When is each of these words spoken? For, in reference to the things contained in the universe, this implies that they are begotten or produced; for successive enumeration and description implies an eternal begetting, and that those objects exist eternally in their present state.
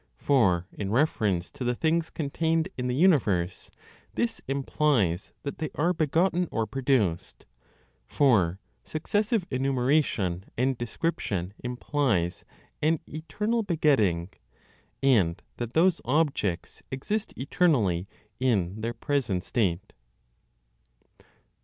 For, 0.17 0.65
in 0.71 0.89
reference 0.89 1.51
to 1.51 1.63
the 1.63 1.75
things 1.75 2.09
contained 2.09 2.69
in 2.75 2.87
the 2.87 2.95
universe, 2.95 3.69
this 4.15 4.41
implies 4.47 5.31
that 5.43 5.59
they 5.59 5.69
are 5.75 5.93
begotten 5.93 6.47
or 6.51 6.65
produced; 6.65 7.45
for 8.07 8.59
successive 8.83 9.45
enumeration 9.51 10.45
and 10.57 10.75
description 10.75 11.53
implies 11.63 12.43
an 12.81 12.99
eternal 13.05 13.61
begetting, 13.61 14.29
and 15.03 15.39
that 15.57 15.73
those 15.73 16.01
objects 16.03 16.81
exist 16.89 17.31
eternally 17.37 18.07
in 18.39 18.81
their 18.81 18.95
present 18.95 19.43
state. 19.45 19.93